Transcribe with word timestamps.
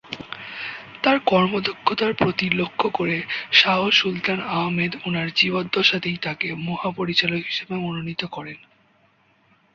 তার 1.03 1.17
কর্মদক্ষতার 1.25 2.13
প্রতি 2.13 2.45
লক্ষ্য 2.51 2.87
করে 2.89 3.17
শাহ 3.51 3.79
সুলতান 3.89 4.39
আহমদ 4.51 4.91
ওনার 5.05 5.27
জীবদ্দশাতেই 5.33 6.17
তাকে 6.17 6.47
মহাপরিচালক 6.67 7.41
হিসেবে 7.45 7.75
মনোনীত 7.75 8.21
করেন। 8.25 8.57